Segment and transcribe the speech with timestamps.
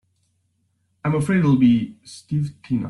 [1.03, 2.79] I'm afraid it'll be Steve Tina.